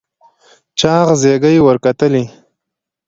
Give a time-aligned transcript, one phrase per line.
[0.79, 2.23] چاغ زيږې ور وکتلې.